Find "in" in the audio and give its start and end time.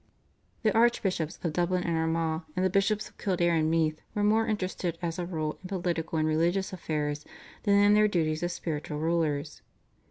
5.61-5.69, 7.75-7.93